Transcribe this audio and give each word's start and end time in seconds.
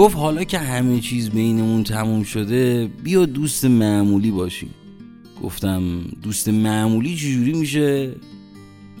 گفت 0.00 0.16
حالا 0.16 0.44
که 0.44 0.58
همه 0.58 1.00
چیز 1.00 1.30
بینمون 1.30 1.84
تموم 1.84 2.22
شده 2.22 2.90
بیا 3.04 3.26
دوست 3.26 3.64
معمولی 3.64 4.30
باشیم. 4.30 4.70
گفتم 5.42 5.82
دوست 6.22 6.48
معمولی 6.48 7.16
چجوری 7.16 7.52
میشه؟ 7.52 8.12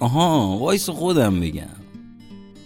آها 0.00 0.56
وایس 0.60 0.90
خودم 0.90 1.40
بگم. 1.40 1.62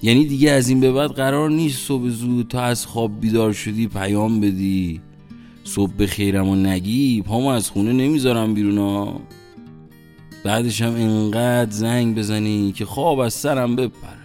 یعنی 0.03 0.25
دیگه 0.25 0.51
از 0.51 0.69
این 0.69 0.81
به 0.81 0.93
بعد 0.93 1.11
قرار 1.11 1.51
نیست 1.51 1.79
صبح 1.87 2.09
زود 2.09 2.49
تا 2.49 2.63
از 2.63 2.87
خواب 2.87 3.21
بیدار 3.21 3.53
شدی 3.53 3.87
پیام 3.87 4.41
بدی. 4.41 5.01
صبح 5.65 5.93
به 5.93 6.07
خیرم 6.07 6.49
و 6.49 6.57
نگی 6.57 7.23
پامو 7.23 7.49
از 7.49 7.71
خونه 7.71 7.93
نمی‌ذارم 7.93 8.55
بیرون 8.55 8.79
ها 8.79 9.21
بعدش 10.45 10.83
هم 10.83 10.95
انقدر 10.95 11.71
زنگ 11.71 12.15
بزنی 12.15 12.73
که 12.73 12.85
خواب 12.85 13.19
از 13.19 13.35
سرم 13.35 13.77
بپره. 13.77 14.25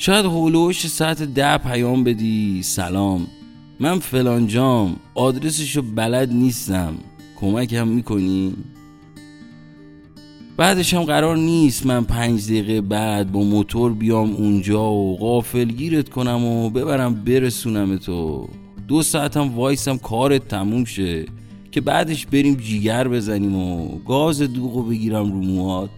شاید 0.00 0.24
هولوش 0.24 0.86
ساعت 0.86 1.22
ده 1.22 1.58
پیام 1.58 2.04
بدی 2.04 2.62
سلام. 2.62 3.26
من 3.80 3.98
فلان 3.98 4.46
جام 4.46 4.96
آدرسشو 5.14 5.82
بلد 5.82 6.32
نیستم. 6.32 6.94
کمکم 7.40 7.88
می‌کنی؟ 7.88 8.54
بعدش 10.56 10.94
هم 10.94 11.02
قرار 11.02 11.36
نیست 11.36 11.86
من 11.86 12.04
پنج 12.04 12.44
دقیقه 12.44 12.80
بعد 12.80 13.32
با 13.32 13.42
موتور 13.42 13.92
بیام 13.92 14.30
اونجا 14.30 14.92
و 14.92 15.16
غافل 15.16 15.70
گیرت 15.70 16.08
کنم 16.08 16.44
و 16.44 16.70
ببرم 16.70 17.14
برسونم 17.14 17.96
تو. 17.96 18.48
دو 18.88 19.02
ساعتم 19.02 19.54
وایسم 19.54 19.96
کارت 19.96 20.48
تموم 20.48 20.84
شه 20.84 21.24
که 21.72 21.80
بعدش 21.80 22.26
بریم 22.26 22.54
جیگر 22.54 23.08
بزنیم 23.08 23.56
و 23.56 23.98
گاز 23.98 24.42
دوغو 24.42 24.82
بگیرم 24.82 25.32
رو 25.32 25.40
موهات. 25.40 25.90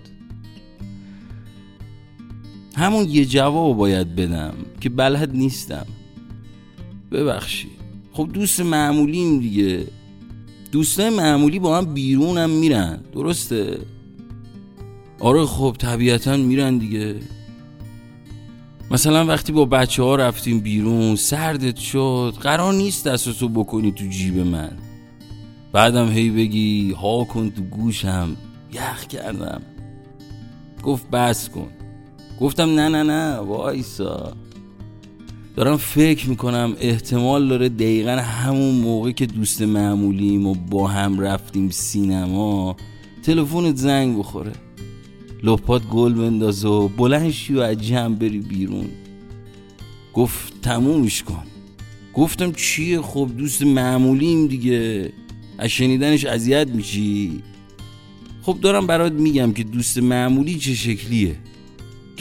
همون 2.76 3.08
یه 3.08 3.24
جواب 3.24 3.76
باید 3.76 4.14
بدم 4.16 4.54
که 4.80 4.88
بلد 4.88 5.36
نیستم. 5.36 5.86
ببخشید 7.12 7.70
خب 8.12 8.28
دوست 8.32 8.60
معمولیم 8.60 9.40
دیگه. 9.40 9.86
دوستای 10.72 11.10
معمولی 11.10 11.58
با 11.58 11.78
هم 11.78 11.94
بیرونم 11.94 12.50
میرن. 12.50 13.00
درسته؟ 13.12 13.78
آره 15.20 15.46
خب 15.46 15.76
طبیعتا 15.78 16.36
میرن 16.36 16.78
دیگه. 16.78 17.16
مثلا 18.90 19.26
وقتی 19.26 19.52
با 19.52 19.64
بچه 19.64 20.02
ها 20.02 20.16
رفتیم 20.16 20.60
بیرون 20.60 21.16
سردت 21.16 21.76
شد 21.76 22.34
قرار 22.40 22.74
نیست 22.74 23.06
دستتو 23.06 23.48
بکنی 23.48 23.92
تو 23.92 24.04
جیب 24.04 24.38
من. 24.38 24.72
بعدم 25.72 26.08
هی 26.08 26.30
بگی 26.30 26.92
ها 26.92 27.24
کن 27.24 27.50
تو 27.50 27.62
گوشم. 27.62 28.36
یخ 28.72 29.06
کردم. 29.06 29.62
گفت 30.82 31.10
بس 31.10 31.48
کن. 31.48 31.68
گفتم 32.42 32.74
نه 32.74 32.88
نه 32.88 33.02
نه 33.02 33.36
وایسا. 33.36 34.32
دارم 35.56 35.76
فکر 35.76 36.28
می‌کنم 36.28 36.76
احتمال 36.80 37.48
داره 37.48 37.68
دقیقا 37.68 38.10
همون 38.10 38.74
موقع 38.74 39.10
که 39.10 39.26
دوست 39.26 39.62
معمولیم 39.62 40.46
و 40.46 40.54
با 40.54 40.86
هم 40.88 41.20
رفتیم 41.20 41.70
سینما 41.70 42.76
تلفنت 43.22 43.76
زنگ 43.76 44.18
بخوره. 44.18 44.52
لپات 45.42 45.82
گل 45.86 46.12
بنداز 46.12 46.64
و 46.64 46.88
بلند 46.88 47.30
شی 47.30 47.54
و 47.54 47.60
از 47.60 47.76
جمع 47.76 48.14
بری 48.14 48.38
بیرون. 48.38 48.88
گفت 50.14 50.60
تمومش 50.62 51.22
کن. 51.22 51.44
گفتم 52.14 52.52
چیه؟ 52.52 53.00
خب 53.00 53.30
دوست 53.38 53.62
معمولیم 53.62 54.46
دیگه. 54.46 55.12
از 55.58 55.70
شنیدنش 55.70 56.24
اذیت 56.24 56.68
میشی؟ 56.68 57.42
خب 58.42 58.58
دارم 58.62 58.86
برات 58.86 59.12
میگم 59.12 59.52
که 59.52 59.64
دوست 59.64 59.98
معمولی 59.98 60.58
چه 60.58 60.74
شکلیه. 60.74 61.36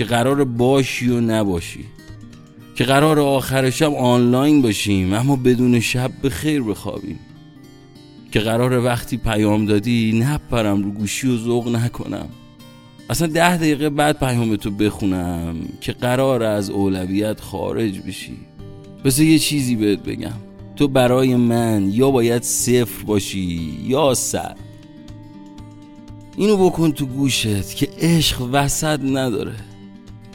که 0.01 0.05
قرار 0.05 0.43
باشی 0.43 1.09
و 1.09 1.21
نباشی. 1.21 1.85
که 2.75 2.83
قرار 2.83 3.19
آخر 3.19 3.69
شب 3.69 3.93
آنلاین 3.93 4.61
باشیم 4.61 5.13
اما 5.13 5.35
بدون 5.35 5.79
شب 5.79 6.11
به 6.21 6.29
خیر 6.29 6.63
بخوابیم. 6.63 7.19
که 8.31 8.39
قرار 8.39 8.85
وقتی 8.85 9.17
پیام 9.17 9.65
دادی 9.65 10.19
نپرم 10.19 10.83
رو 10.83 10.91
گوشی 10.91 11.27
و 11.27 11.37
ذوق 11.37 11.75
نکنم. 11.75 12.29
اصلا 13.09 13.27
ده 13.27 13.57
دقیقه 13.57 13.89
بعد 13.89 14.19
پیام 14.19 14.55
تو 14.55 14.71
بخونم 14.71 15.55
که 15.81 15.91
قرار 15.91 16.43
از 16.43 16.69
اولویت 16.69 17.41
خارج 17.41 17.99
بشی. 17.99 18.37
بس 19.05 19.19
یه 19.19 19.39
چیزی 19.39 19.75
بهت 19.75 19.99
بگم. 19.99 20.39
تو 20.75 20.87
برای 20.87 21.35
من 21.35 21.89
یا 21.91 22.11
باید 22.11 22.43
صفر 22.43 23.03
باشی 23.05 23.77
یا 23.87 24.13
صد. 24.13 24.57
اینو 26.37 26.57
بکن 26.69 26.91
تو 26.91 27.05
گوشت 27.05 27.75
که 27.75 27.89
عشق 27.99 28.49
وسط 28.51 28.99
نداره. 28.99 29.70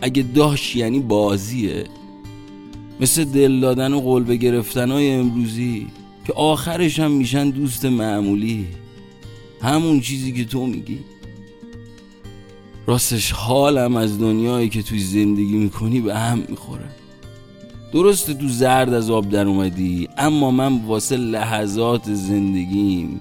اگه 0.06 0.22
داشت 0.22 0.76
یعنی 0.76 1.00
بازیه. 1.00 1.84
مثل 3.00 3.24
دل 3.24 3.60
دادن 3.60 3.92
و 3.92 4.00
قلب 4.00 4.32
گرفتن 4.32 4.90
های 4.90 5.12
امروزی 5.12 5.86
که 6.26 6.32
آخرش 6.32 7.00
هم 7.00 7.10
میشن 7.10 7.50
دوست 7.50 7.84
معمولی. 7.84 8.66
همون 9.62 10.00
چیزی 10.00 10.32
که 10.32 10.44
تو 10.44 10.66
میگی. 10.66 10.98
راستش 12.86 13.32
حالم 13.32 13.96
از 13.96 14.20
دنیایی 14.20 14.68
که 14.68 14.82
توی 14.82 14.98
زندگی 14.98 15.56
می‌کنی 15.56 16.00
به 16.00 16.14
هم 16.14 16.42
می‌خوره. 16.48 16.88
درسته 17.92 18.34
تو 18.34 18.48
زرد 18.48 18.94
از 18.94 19.10
آب 19.10 19.28
در 19.28 19.46
اومدی 19.46 20.08
اما 20.18 20.50
من 20.50 20.84
واسه 20.86 21.16
لحظات 21.16 22.14
زندگیم 22.14 23.20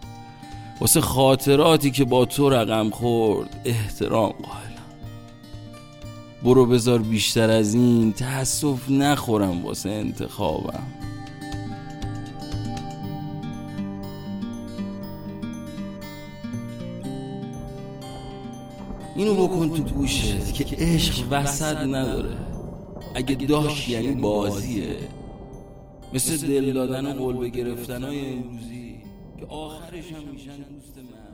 واسه 0.81 1.01
خاطراتی 1.01 1.91
که 1.91 2.05
با 2.05 2.25
تو 2.25 2.49
رقم 2.49 2.89
خورد 2.89 3.61
احترام 3.65 4.31
قائلم 4.31 4.74
برو 6.45 6.65
بذار 6.65 6.99
بیشتر 6.99 7.49
از 7.49 7.73
این 7.73 8.13
تاسف 8.13 8.89
نخورم 8.89 9.65
واسه 9.65 9.89
انتخابم. 9.89 10.83
اینو 19.15 19.47
بکن 19.47 19.69
تو 19.69 19.83
گوشت 19.83 20.53
که 20.53 20.75
عشق 20.77 21.27
وسط 21.29 21.77
نداره. 21.77 22.37
اگه 23.15 23.35
داشت 23.35 23.89
یعنی 23.89 24.21
بازیه. 24.21 24.97
مثل 26.13 26.47
دل 26.47 26.73
دادن 26.73 27.17
و 27.17 27.25
قلب 27.25 27.45
گرفتن 27.45 28.03
های 28.03 28.33
امروزی. 28.33 28.95
که 29.39 29.45
آخرش 29.45 30.11
هم 30.11 30.33
میشن 30.33 30.57
دوست 30.57 30.97
من. 30.97 31.24